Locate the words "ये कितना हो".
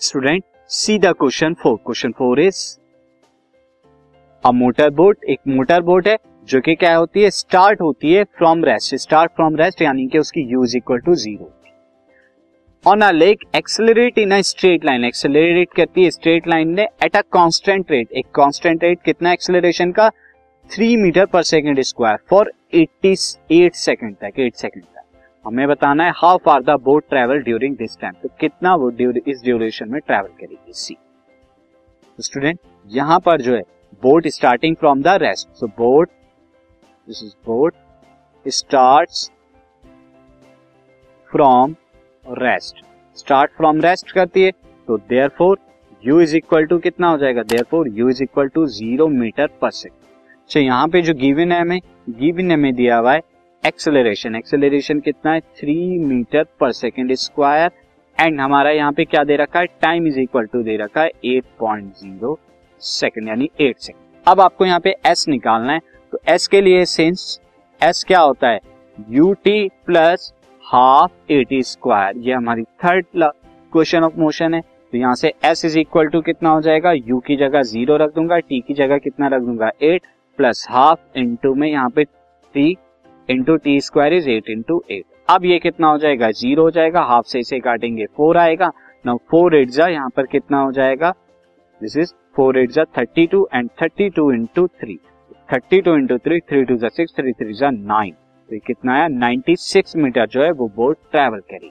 85.44-85.98